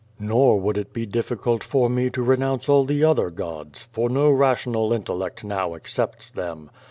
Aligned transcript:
Nor 0.19 0.59
would 0.59 0.79
it 0.79 0.93
be 0.93 1.05
difficult 1.05 1.63
for 1.63 1.87
mo 1.87 2.09
to 2.09 2.23
renounce 2.23 2.67
all 2.67 2.85
the 2.85 3.03
other 3.03 3.29
gods, 3.29 3.83
for 3.91 4.09
no 4.09 4.31
rational 4.31 4.91
intellect 4.93 5.43
now 5.43 5.75
accepts 5.75 6.31
them. 6.31 6.71